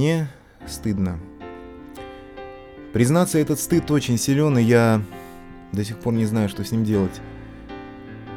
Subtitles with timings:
[0.00, 0.28] мне
[0.66, 1.20] стыдно.
[2.94, 5.02] Признаться, этот стыд очень силен, и я
[5.72, 7.20] до сих пор не знаю, что с ним делать.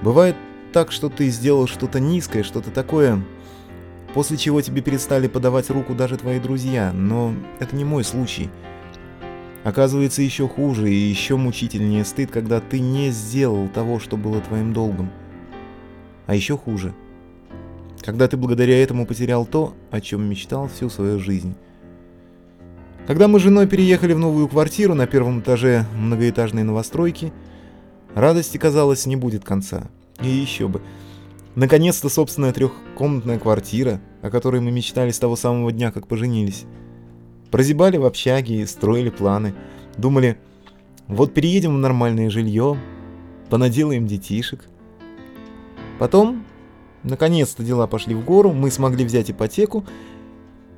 [0.01, 0.35] Бывает
[0.73, 3.23] так, что ты сделал что-то низкое, что-то такое,
[4.13, 8.49] после чего тебе перестали подавать руку даже твои друзья, но это не мой случай.
[9.63, 14.73] Оказывается, еще хуже и еще мучительнее стыд, когда ты не сделал того, что было твоим
[14.73, 15.09] долгом.
[16.25, 16.93] А еще хуже,
[18.03, 21.55] когда ты благодаря этому потерял то, о чем мечтал всю свою жизнь.
[23.07, 27.33] Когда мы с женой переехали в новую квартиру на первом этаже многоэтажной новостройки,
[28.13, 29.89] радости, казалось, не будет конца.
[30.21, 30.81] И еще бы.
[31.55, 36.65] Наконец-то собственная трехкомнатная квартира, о которой мы мечтали с того самого дня, как поженились.
[37.51, 39.53] Прозябали в общаге и строили планы.
[39.97, 40.37] Думали,
[41.07, 42.77] вот переедем в нормальное жилье,
[43.49, 44.65] понаделаем детишек.
[45.99, 46.45] Потом,
[47.03, 49.85] наконец-то дела пошли в гору, мы смогли взять ипотеку,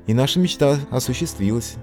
[0.06, 1.76] и наша мечта осуществилась.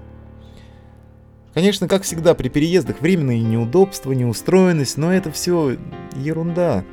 [1.54, 5.76] Конечно, как всегда при переездах временные неудобства, неустроенность, но это все
[6.16, 6.84] ерунда.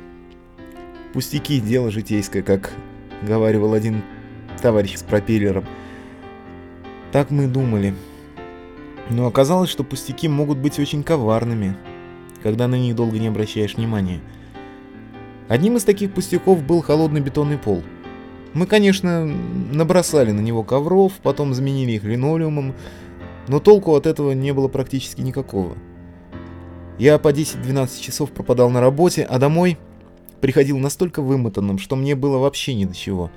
[1.12, 2.72] Пустяки, дело житейское, как
[3.22, 4.02] говаривал один
[4.60, 5.64] товарищ с пропеллером.
[7.10, 7.94] Так мы думали.
[9.10, 11.76] Но оказалось, что пустяки могут быть очень коварными,
[12.42, 14.20] когда на них долго не обращаешь внимания.
[15.48, 17.82] Одним из таких пустяков был холодный бетонный пол.
[18.54, 22.74] Мы, конечно, набросали на него ковров, потом заменили их линолеумом,
[23.48, 25.76] но толку от этого не было практически никакого.
[26.98, 29.78] Я по 10-12 часов пропадал на работе, а домой
[30.40, 33.30] приходил настолько вымотанным, что мне было вообще ни до чего.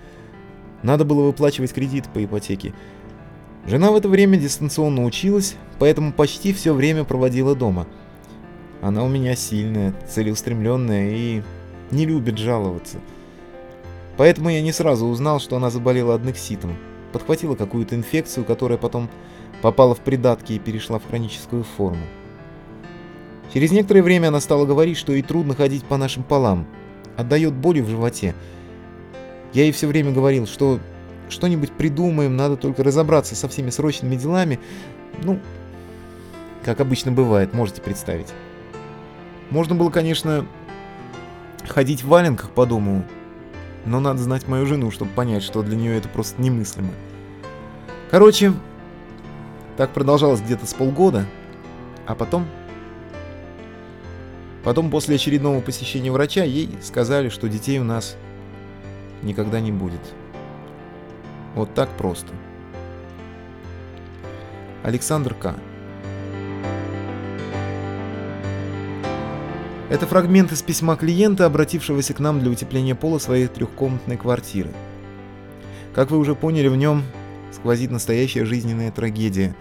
[0.84, 2.74] Надо было выплачивать кредит по ипотеке.
[3.66, 7.88] Жена в это время дистанционно училась, поэтому почти все время проводила дома.
[8.82, 11.42] Она у меня сильная, целеустремленная и
[11.92, 13.00] не любит жаловаться.
[14.18, 16.78] Поэтому я не сразу узнал, что она заболела аднекситом.
[17.12, 19.10] Подхватила какую-то инфекцию, которая потом
[19.62, 22.04] попала в придатки и перешла в хроническую форму.
[23.54, 26.68] Через некоторое время она стала говорить, что ей трудно ходить по нашим полам,
[27.16, 28.36] отдает болью в животе.
[29.54, 30.80] Я ей все время говорил, что
[31.30, 34.60] что-нибудь придумаем, надо только разобраться со всеми срочными делами.
[35.24, 35.40] Ну,
[36.64, 38.28] как обычно бывает, можете представить.
[39.52, 40.46] Можно было, конечно,
[41.68, 43.06] ходить в валенках по дому,
[43.86, 46.92] но надо знать мою жену, чтобы понять, что для нее это просто немыслимо.
[48.12, 48.54] Короче,
[49.78, 51.26] так продолжалось где-то с полгода,
[52.06, 52.46] а потом...
[54.64, 58.16] Потом после очередного посещения врача ей сказали, что детей у нас
[59.22, 60.02] никогда не будет.
[61.54, 62.34] Вот так просто.
[64.84, 65.56] Александр К.
[69.96, 74.72] Это фрагмент из письма клиента, обратившегося к нам для утепления пола своей трехкомнатной квартиры.
[75.94, 77.04] Как вы уже поняли, в нем
[77.54, 79.56] сквозит настоящая жизненная трагедия.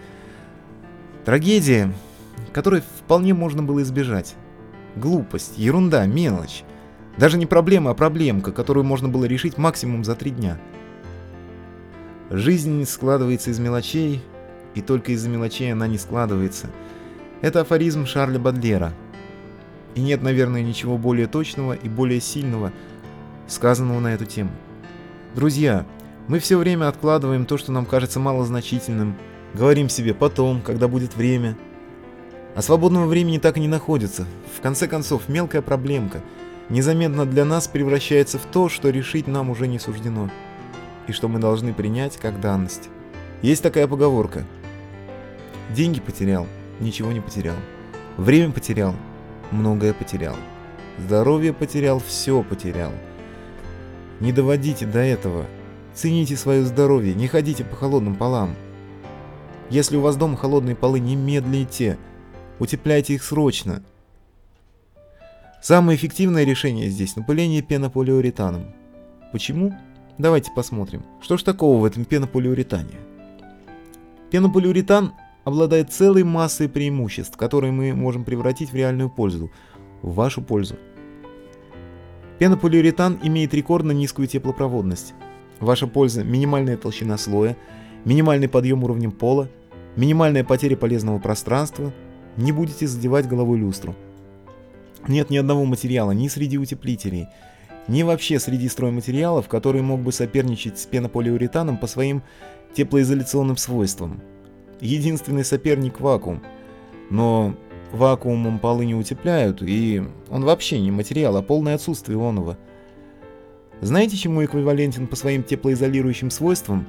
[1.23, 1.89] Трагедия,
[2.51, 4.35] которой вполне можно было избежать.
[4.97, 6.65] Глупость, ерунда, мелочь.
[7.17, 10.59] Даже не проблема, а проблемка, которую можно было решить максимум за три дня.
[12.29, 14.21] Жизнь складывается из мелочей,
[14.73, 16.67] и только из-за мелочей она не складывается.
[17.39, 18.91] Это афоризм Шарля Бадлера.
[19.95, 22.71] И нет, наверное, ничего более точного и более сильного,
[23.47, 24.51] сказанного на эту тему.
[25.33, 25.85] Друзья,
[26.27, 29.15] мы все время откладываем то, что нам кажется малозначительным,
[29.53, 31.57] говорим себе потом, когда будет время.
[32.55, 34.25] А свободного времени так и не находится.
[34.57, 36.21] В конце концов, мелкая проблемка
[36.69, 40.29] незаметно для нас превращается в то, что решить нам уже не суждено,
[41.07, 42.89] и что мы должны принять как данность.
[43.41, 44.43] Есть такая поговорка.
[45.73, 46.47] Деньги потерял,
[46.79, 47.55] ничего не потерял.
[48.17, 48.95] Время потерял,
[49.55, 50.35] многое потерял.
[50.99, 52.91] Здоровье потерял, все потерял.
[54.19, 55.45] Не доводите до этого,
[55.95, 58.53] Цените свое здоровье, не ходите по холодным полам.
[59.69, 61.97] Если у вас дома холодные полы, не медлите.
[62.59, 63.81] Утепляйте их срочно.
[65.61, 68.75] Самое эффективное решение здесь– напыление пенополиуретаном.
[69.31, 69.73] Почему?
[70.17, 71.03] Давайте посмотрим.
[71.21, 72.95] Что ж такого в этом пенополиуретане?
[74.31, 75.13] Пенополиуретан
[75.45, 79.51] обладает целой массой преимуществ, которые мы можем превратить в реальную пользу,
[80.01, 80.75] в вашу пользу.
[82.39, 85.13] Пенополиуретан имеет рекордно низкую теплопроводность.
[85.61, 87.55] Ваша польза– минимальная толщина слоя,
[88.03, 89.47] минимальный подъем уровнем пола,
[89.95, 91.93] минимальная потеря полезного пространства,
[92.35, 93.95] не будете задевать головой люстру.
[95.07, 97.27] Нет ни одного материала ни среди утеплителей,
[97.87, 102.23] ни вообще среди стройматериалов, который мог бы соперничать с пенополиуретаном по своим
[102.73, 104.21] теплоизоляционным свойствам.
[104.85, 106.41] Единственный соперник– вакуум.
[107.09, 107.55] Но
[107.91, 112.57] вакуумом полы не утепляют, и он вообще не материал, а полное отсутствие оного–
[113.81, 116.87] знаете, чему эквивалентен по своим теплоизолирующим свойствам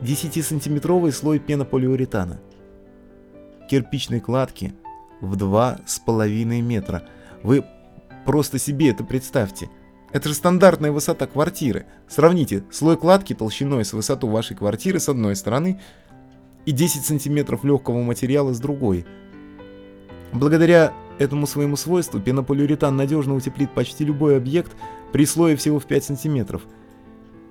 [0.00, 2.40] 10-сантиметровый слой пенополиуретана.
[3.68, 4.74] Кирпичной кладки
[5.20, 7.08] в 2,5 метра.
[7.42, 7.64] Вы
[8.24, 9.70] просто себе это представьте.
[10.12, 11.86] Это же стандартная высота квартиры.
[12.08, 15.80] Сравните слой кладки толщиной с высоту вашей квартиры с одной стороны
[16.66, 19.06] и 10 сантиметров легкого материала с другой.
[20.32, 24.72] Благодаря этому своему свойству пенополиуретан надежно утеплит почти любой объект
[25.12, 26.62] при слое всего в 5 сантиметров–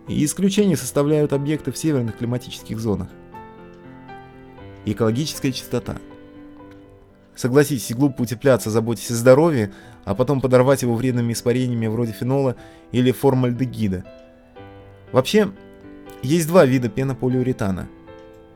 [0.08, 3.08] и исключение составляют объекты в северных климатических зонах.
[4.86, 5.98] Экологическая чистота.
[7.36, 9.72] Согласитесь, глупо утепляться, заботясь о здоровье,
[10.04, 12.58] а потом подорвать его вредными испарениями вроде фенола
[12.92, 14.06] или формальдегида.
[15.12, 15.52] Вообще,
[16.22, 17.88] есть два вида пенополиуретана.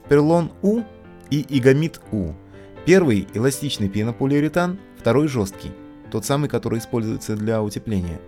[0.09, 0.83] Перлон-У
[1.29, 2.33] и Игамид-У.
[2.85, 5.71] Первый– эластичный пенополиуретан, второй– жесткий,
[6.11, 8.19] тот самый, который используется для утепления.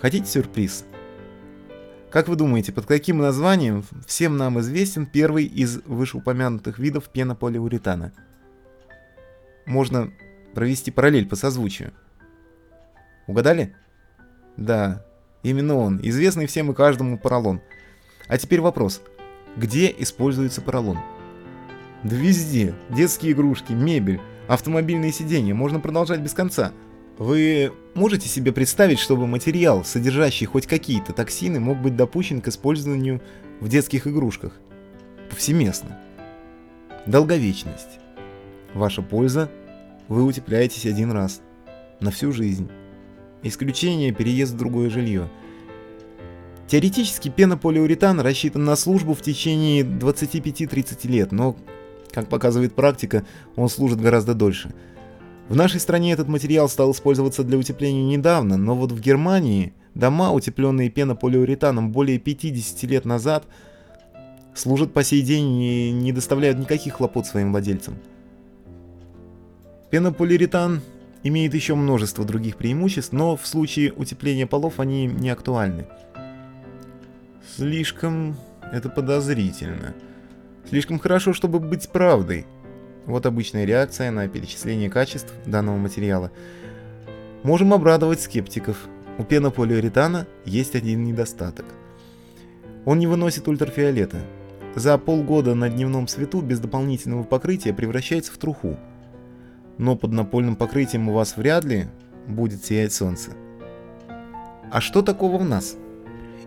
[0.00, 0.86] Хотите сюрприз?
[2.10, 8.12] Как вы думаете, под каким названием всем нам известен первый из вышеупомянутых видов пенополиуретана?
[9.66, 10.12] Можно
[10.54, 11.92] провести параллель по созвучию.
[13.26, 13.74] Угадали?
[14.56, 15.04] Да,
[15.42, 17.60] именно он, известный всем и каждому поролон.
[18.28, 19.02] А теперь вопрос.
[19.56, 20.98] Где используется поролон?
[22.02, 22.74] Да везде.
[22.90, 25.54] Детские игрушки, мебель, автомобильные сиденья.
[25.54, 26.72] Можно продолжать без конца.
[27.18, 33.22] Вы можете себе представить, чтобы материал, содержащий хоть какие-то токсины, мог быть допущен к использованию
[33.60, 34.52] в детских игрушках?
[35.30, 35.96] Повсеместно.
[37.06, 38.00] Долговечность.
[38.74, 39.50] Ваша польза–
[40.08, 41.40] вы утепляетесь один раз.
[42.00, 42.68] На всю жизнь.
[43.42, 45.30] Исключение– переезд в другое жилье.
[46.68, 51.56] Теоретически пенополиуретан рассчитан на службу в течение 25-30 лет, но,
[52.10, 53.24] как показывает практика,
[53.56, 54.74] он служит гораздо дольше–
[55.48, 60.32] в нашей стране этот материал стал использоваться для утепления недавно, но вот в Германии дома,
[60.32, 63.44] утепленные пенополиуретаном более 50 лет назад,
[64.54, 67.98] служат по сей день и не доставляют никаких хлопот своим владельцам.
[69.90, 70.80] Пенополиуретан
[71.22, 75.86] имеет еще множество других преимуществ, но в случае утепления полов они не актуальны.
[77.46, 78.36] Слишком
[78.72, 79.94] это подозрительно.
[80.68, 82.46] Слишком хорошо, чтобы быть правдой.
[83.06, 86.32] Вот обычная реакция на перечисление качеств данного материала.
[87.42, 88.88] Можем обрадовать скептиков.
[89.18, 91.66] У пенополиуретана есть один недостаток.
[92.84, 94.18] Он не выносит ультрафиолета.
[94.74, 98.76] За полгода на дневном свету без дополнительного покрытия превращается в труху.
[99.78, 101.86] Но под напольным покрытием у вас вряд ли
[102.26, 103.32] будет сиять солнце.
[104.72, 105.76] А что такого в нас?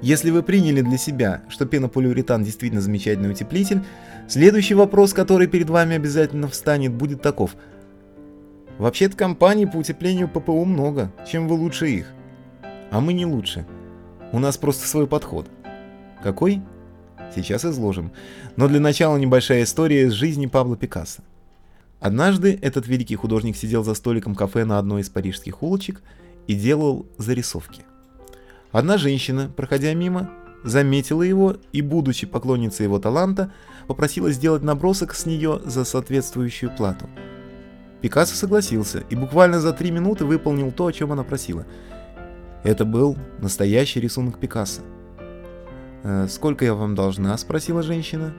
[0.01, 3.81] Если вы приняли для себя, что пенополиуретан действительно замечательный утеплитель,
[4.27, 7.55] следующий вопрос, который перед вами обязательно встанет, будет таков.
[8.77, 12.07] Вообще-то компаний по утеплению ППУ много, чем вы лучше их.
[12.91, 13.65] А мы не лучше.
[14.31, 15.49] У нас просто свой подход.
[16.21, 16.61] Какой?
[17.33, 18.11] Сейчас изложим.
[18.55, 21.23] Но для начала небольшая история из жизни Пабло Пикассо.
[21.99, 26.04] Однажды этот великий художник сидел за столиком кафе на одной из парижских улочек
[26.45, 27.81] и делал зарисовки–
[28.77, 30.29] Одна женщина, проходя мимо,
[30.63, 33.51] заметила его и, будучи поклонницей его таланта,
[33.87, 37.09] попросила сделать набросок с нее за соответствующую плату.
[38.01, 41.65] Пикассо согласился и буквально за три минуты выполнил то, о чем она просила.
[42.63, 44.83] Это был настоящий рисунок Пикассо.
[46.03, 48.31] «Э, «Сколько я вам должна?»– спросила женщина.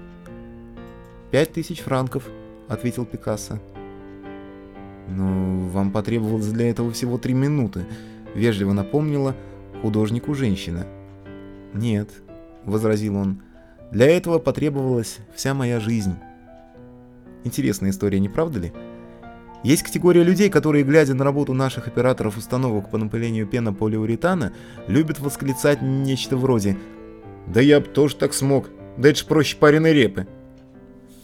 [1.33, 2.23] «Пять тысяч франков»,–
[2.68, 3.59] ответил Пикассо.
[5.09, 7.87] «Но вам потребовалось для этого всего три минуты»,–
[8.37, 9.35] вежливо напомнила–
[9.83, 10.87] художнику женщина.
[11.75, 12.11] «Нет»,—
[12.65, 13.43] возразил он,—
[13.91, 16.15] «для этого потребовалась вся моя жизнь».
[17.45, 18.73] Интересная история, не правда ли?
[19.63, 24.53] Есть категория людей, которые, глядя на работу наших операторов установок по напылению пенополиуретана,
[24.87, 26.77] любят восклицать нечто вроде
[27.47, 30.29] «Да я бы тоже так смог, да это ж проще пареной репы».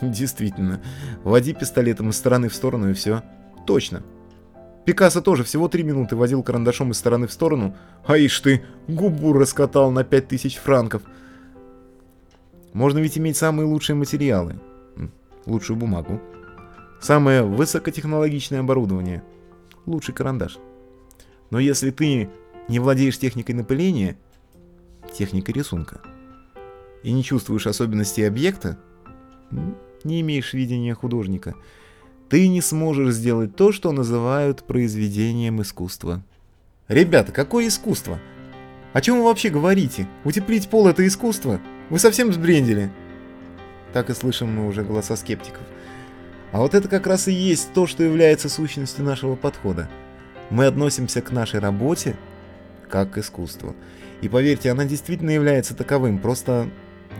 [0.00, 0.80] Действительно,
[1.22, 3.22] води пистолетом из стороны в сторону и все.
[3.66, 4.02] Точно,
[4.84, 7.74] Пикассо тоже всего три минуты водил карандашом из стороны в сторону,
[8.04, 11.02] а ишь ты, губу раскатал на пять тысяч франков.
[12.74, 14.60] Можно ведь иметь самые лучшие материалы,
[15.46, 16.20] лучшую бумагу,
[17.00, 19.22] самое высокотехнологичное оборудование,
[19.86, 20.58] лучший карандаш.
[21.50, 22.28] Но если ты
[22.68, 24.18] не владеешь техникой напыления,
[25.16, 26.00] техникой рисунка,
[27.02, 28.78] и не чувствуешь особенностей объекта,
[30.02, 31.54] не имеешь видения художника–
[32.34, 36.20] ты не сможешь сделать то, что называют произведением искусства.
[36.88, 38.18] Ребята, какое искусство?
[38.92, 40.08] О чем вы вообще говорите?
[40.24, 41.60] Утеплить пол это искусство?
[41.90, 42.90] Вы совсем сбрендили?
[43.92, 45.62] Так и слышим мы уже голоса скептиков.
[46.50, 49.88] А вот это как раз и есть то, что является сущностью нашего подхода.
[50.50, 52.16] Мы относимся к нашей работе
[52.90, 53.76] как к искусству.
[54.22, 56.68] И поверьте, она действительно является таковым, просто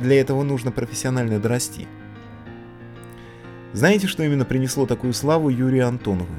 [0.01, 1.87] для этого нужно профессионально дорасти.
[3.75, 6.33] Знаете, что именно принесло такую славу Юрию Антонову?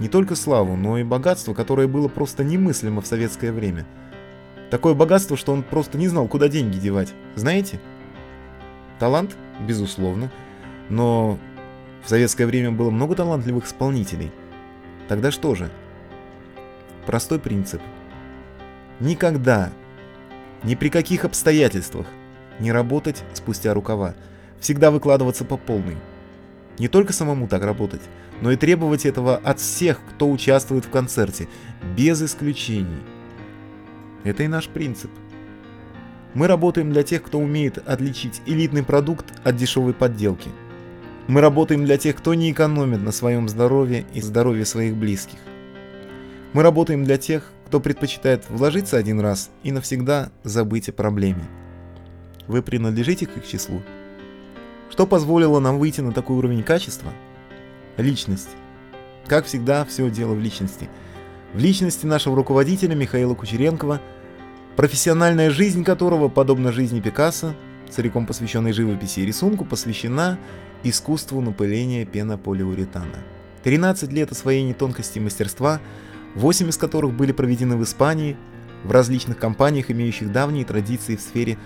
[0.00, 3.86] Не только славу, но и богатство, которое было просто немыслимо в советское время.
[4.68, 7.14] Такое богатство, что он просто не знал, куда деньги девать.
[7.36, 7.80] Знаете?
[8.98, 9.36] Талант?
[9.60, 10.32] Безусловно.
[10.88, 11.38] Но
[12.04, 14.32] в советское время было много талантливых исполнителей.
[15.06, 15.70] Тогда что же?
[17.06, 17.80] Простой принцип.
[18.98, 19.70] Никогда,
[20.64, 22.08] ни при каких обстоятельствах
[22.58, 24.16] не работать спустя рукава.
[24.58, 25.96] Всегда выкладываться по полной.
[26.78, 28.02] Не только самому так работать,
[28.40, 31.48] но и требовать этого от всех, кто участвует в концерте,
[31.96, 33.02] без исключений.
[34.24, 35.10] Это и наш принцип.
[36.34, 40.48] Мы работаем для тех, кто умеет отличить элитный продукт от дешевой подделки.
[41.28, 45.38] Мы работаем для тех, кто не экономит на своем здоровье и здоровье своих близких.
[46.52, 51.44] Мы работаем для тех, кто предпочитает вложиться один раз и навсегда забыть о проблеме.
[52.46, 53.82] Вы принадлежите к их числу?
[54.92, 57.14] Что позволило нам выйти на такой уровень качества?
[57.96, 58.50] Личность.
[59.26, 60.90] Как всегда, все дело в личности.
[61.54, 64.02] В личности нашего руководителя Михаила Кучеренкова,
[64.76, 67.54] профессиональная жизнь которого, подобно жизни Пикассо,
[67.88, 70.38] целиком посвященной живописи и рисунку, посвящена
[70.82, 73.16] искусству напыления пенополиуретана.
[73.64, 75.80] 13 лет освоения тонкости мастерства,
[76.34, 78.36] 8 из которых были проведены в Испании,
[78.84, 81.56] в различных компаниях, имеющих давние традиции в сфере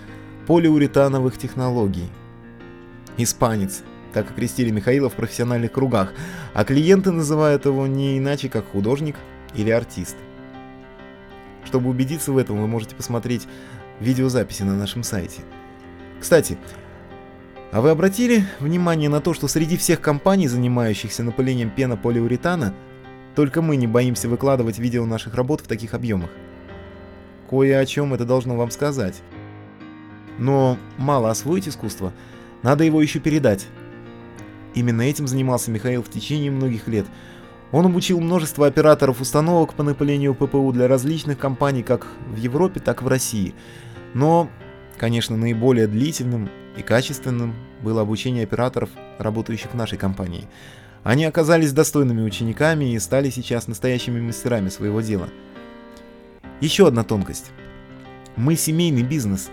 [0.47, 2.09] полиуретановых технологий–
[3.17, 3.83] испанец,
[4.13, 6.13] так окрестили Михаила в профессиональных кругах,
[6.53, 9.15] а клиенты называют его не иначе, как художник
[9.55, 10.15] или артист.
[11.65, 13.47] Чтобы убедиться в этом, вы можете посмотреть
[13.99, 15.41] видеозаписи на нашем сайте.
[16.19, 16.57] Кстати,
[17.71, 22.73] а вы обратили внимание на то, что среди всех компаний, занимающихся напылением пенополиуретана,
[23.35, 26.29] только мы не боимся выкладывать видео наших работ в таких объемах?
[27.49, 29.21] Кое о чем это должно вам сказать.
[30.39, 32.13] Но мало освоить искусство–
[32.63, 33.67] надо его еще передать.
[34.73, 37.05] Именно этим занимался Михаил в течение многих лет.
[37.71, 43.01] Он обучил множество операторов установок по напылению ППУ для различных компаний как в Европе, так
[43.01, 43.53] и в России.
[44.13, 44.49] Но,
[44.97, 50.47] конечно, наиболее длительным и качественным было обучение операторов, работающих в нашей компании.
[51.03, 55.29] Они оказались достойными учениками и стали сейчас настоящими мастерами своего дела.
[56.61, 57.51] Еще одна тонкость.
[58.35, 59.49] Мы семейный бизнес.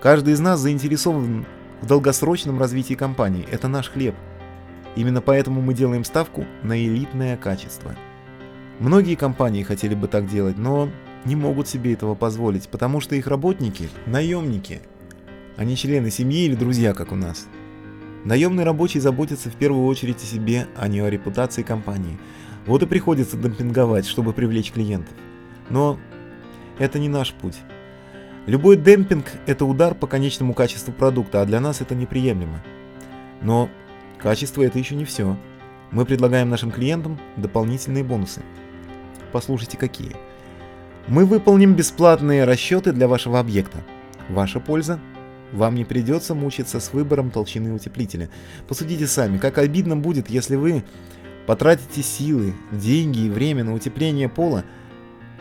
[0.00, 1.46] Каждый из нас заинтересован
[1.80, 3.46] в долгосрочном развитии компании.
[3.50, 4.14] Это наш хлеб.
[4.96, 7.94] Именно поэтому мы делаем ставку на элитное качество.
[8.78, 10.90] Многие компании хотели бы так делать, но
[11.24, 14.80] не могут себе этого позволить, потому что их работники– наемники,
[15.56, 17.46] а не члены семьи или друзья, как у нас.
[18.24, 22.18] Наемный рабочий заботится в первую очередь о себе, а не о репутации компании.
[22.66, 25.14] Вот и приходится демпинговать, чтобы привлечь клиентов.
[25.70, 25.98] Но
[26.78, 27.58] это не наш путь.
[28.46, 32.62] Любой демпинг– это удар по конечному качеству продукта, а для нас это неприемлемо.
[33.42, 33.68] Но
[34.18, 35.36] качество– это еще не все.
[35.90, 38.42] Мы предлагаем нашим клиентам дополнительные бонусы.
[39.32, 40.16] Послушайте, какие.
[41.06, 43.78] Мы выполним бесплатные расчеты для вашего объекта.
[44.28, 45.00] Ваша польза–
[45.52, 48.30] вам не придется мучиться с выбором толщины утеплителя.
[48.68, 50.84] Посудите сами, как обидно будет, если вы
[51.46, 54.64] потратите силы, деньги и время на утепление пола,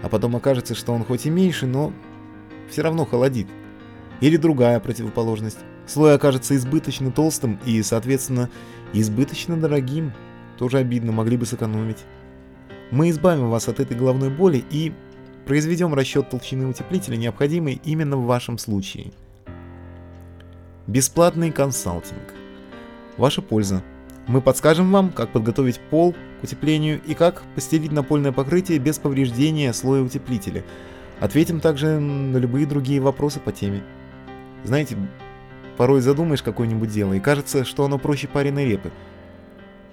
[0.01, 1.93] а потом окажется, что он хоть и меньше, но
[2.69, 3.47] все равно холодит.
[4.21, 5.59] Или другая противоположность.
[5.85, 8.49] Слой окажется избыточно толстым и, соответственно,
[8.93, 10.13] избыточно дорогим.
[10.57, 12.05] Тоже обидно, могли бы сэкономить.
[12.91, 14.93] Мы избавим вас от этой головной боли и
[15.45, 19.11] произведем расчет толщины утеплителя, необходимый именно в вашем случае.
[20.85, 22.33] Бесплатный консалтинг.
[23.17, 23.83] Ваша польза.
[24.27, 29.73] Мы подскажем вам, как подготовить пол к утеплению и как постелить напольное покрытие без повреждения
[29.73, 30.63] слоя утеплителя–
[31.19, 33.83] Ответим также на любые другие вопросы по теме.
[34.63, 34.97] Знаете,
[35.77, 38.91] порой задумаешь какое-нибудь дело, и кажется, что оно проще пареной репы.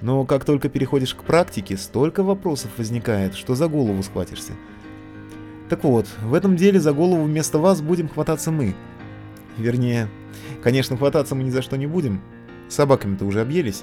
[0.01, 4.53] Но как только переходишь к практике, столько вопросов возникает, что за голову схватишься.
[5.69, 8.77] Так вот, в этом деле за голову вместо вас будем хвататься мы.
[9.57, 10.09] Вернее,
[10.63, 12.21] конечно, хвататься мы ни за что не будем.
[12.69, 13.83] Собаками-то уже объелись.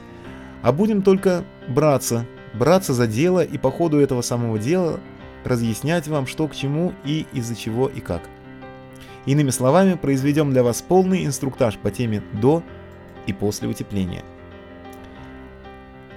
[0.62, 5.02] А будем только браться, браться за дело и по ходу этого самого дела
[5.44, 8.24] разъяснять вам, что к чему и из-за чего и как.
[9.26, 12.64] Иными словами, произведем для вас полный инструктаж по теме до
[13.26, 14.24] и после утепления.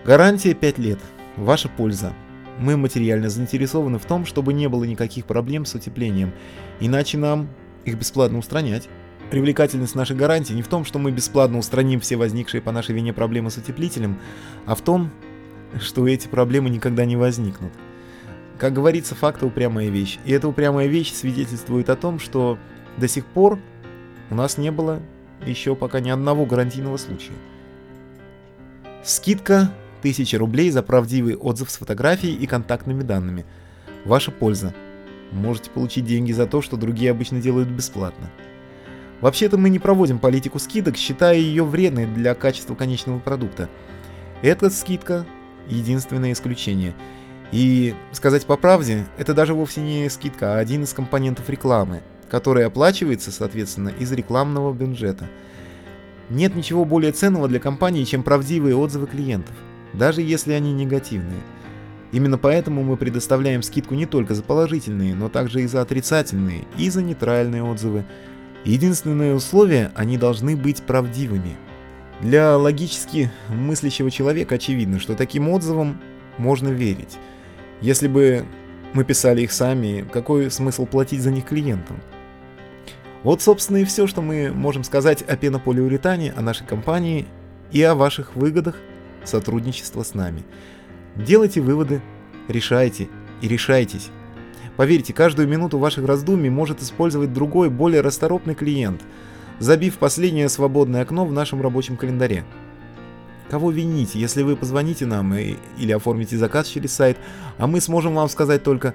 [0.04, 0.98] Гарантия 5 лет.
[1.36, 2.12] Ваша польза.
[2.58, 6.32] Мы материально заинтересованы в том, чтобы не было никаких проблем с утеплением,
[6.80, 7.48] иначе нам
[7.84, 8.88] их бесплатно устранять.
[9.30, 13.12] Привлекательность нашей гарантии не в том, что мы бесплатно устраним все возникшие по нашей вине
[13.12, 14.18] проблемы с утеплителем,
[14.64, 15.10] а в том,
[15.80, 17.72] что эти проблемы никогда не возникнут.
[18.58, 20.18] Как говорится, факты упрямая вещь.
[20.24, 22.58] И эта упрямая вещь свидетельствует о том, что
[22.96, 23.58] до сих пор
[24.30, 25.02] у нас не было
[25.44, 27.34] еще пока ни одного гарантийного случая.
[29.04, 29.70] Скидка
[30.00, 33.44] 1000 рублей за правдивый отзыв с фотографией и контактными данными.
[34.04, 34.74] Ваша польза.
[35.32, 38.30] Можете получить деньги за то, что другие обычно делают бесплатно.
[39.20, 43.68] Вообще-то мы не проводим политику скидок, считая ее вредной для качества конечного продукта.
[44.42, 45.26] Эта скидка–
[45.68, 46.94] единственное исключение.
[47.52, 52.66] И, сказать по правде, это даже вовсе не скидка, а один из компонентов рекламы, который
[52.66, 55.28] оплачивается, соответственно, из рекламного бюджета.
[56.28, 59.54] Нет ничего более ценного для компании, чем правдивые отзывы клиентов,
[59.92, 61.40] даже если они негативные.
[62.12, 66.90] Именно поэтому мы предоставляем скидку не только за положительные, но также и за отрицательные, и
[66.90, 68.04] за нейтральные отзывы–
[68.66, 71.56] Единственное условие– они должны быть правдивыми.
[72.20, 76.00] Для логически мыслящего человека очевидно, что таким отзывам
[76.36, 77.16] можно верить.
[77.80, 78.44] Если бы
[78.94, 82.00] мы писали их сами, какой смысл платить за них клиентам?
[83.22, 87.26] Вот, собственно, и все, что мы можем сказать о пенополиуретане, о нашей компании
[87.72, 88.76] и о ваших выгодах
[89.24, 90.44] сотрудничества с нами.
[91.16, 92.00] Делайте выводы,
[92.48, 93.08] решайте
[93.42, 94.10] и решайтесь.
[94.76, 99.02] Поверьте, каждую минуту ваших раздумий может использовать другой, более расторопный клиент,
[99.58, 102.44] забив последнее свободное окно в нашем рабочем календаре.
[103.50, 107.16] Кого винить, если вы позвоните нам и, или оформите заказ через сайт,
[107.58, 108.94] а мы сможем вам сказать только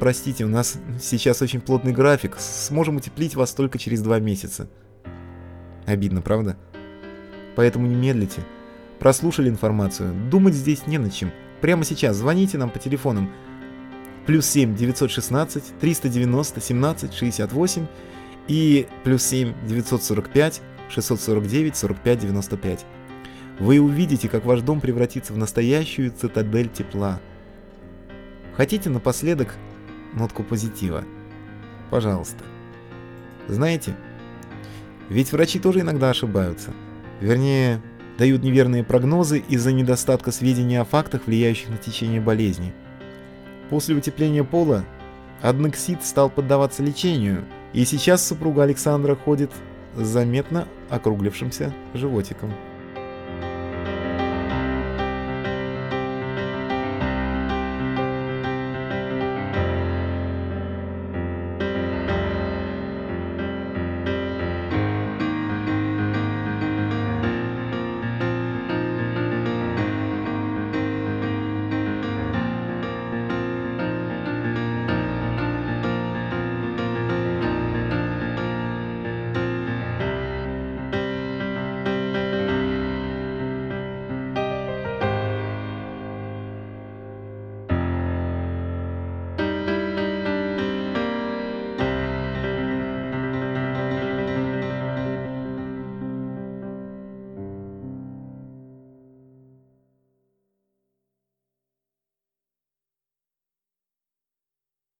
[0.00, 4.68] «Простите, у нас сейчас очень плотный график, сможем утеплить вас только через два месяца».
[5.86, 6.56] Обидно, правда?
[7.56, 8.42] Поэтому не медлите.
[8.98, 11.30] Прослушали информацию, думать здесь не над чем.
[11.60, 13.30] Прямо сейчас звоните нам по телефонам
[14.26, 17.86] плюс 7 916 390 17 68
[18.46, 22.86] и плюс 7 945 649 45 95.
[23.58, 27.20] Вы увидите, как ваш дом превратится в настоящую цитадель тепла.
[28.56, 29.56] Хотите напоследок
[30.14, 31.04] нотку позитива?
[31.90, 32.44] Пожалуйста.
[33.48, 33.96] Знаете,
[35.08, 36.72] ведь врачи тоже иногда ошибаются.
[37.20, 37.82] Вернее,
[38.16, 42.72] дают неверные прогнозы из-за недостатка сведений о фактах, влияющих на течение болезни.
[43.70, 44.84] После утепления пола
[45.42, 49.50] аднексид стал поддаваться лечению, и сейчас супруга Александра ходит
[49.96, 52.52] с заметно округлившимся животиком.